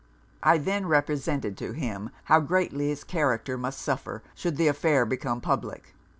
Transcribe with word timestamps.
I 0.41 0.57
then 0.57 0.87
represented 0.87 1.55
to 1.59 1.73
him 1.73 2.09
how 2.23 2.39
greatly 2.39 2.87
his 2.87 3.03
character 3.03 3.55
must 3.55 3.79
suffer 3.79 4.23
should 4.33 4.57
the 4.57 4.67
affair 4.67 5.05
become 5.05 5.41
public. 5.41 5.93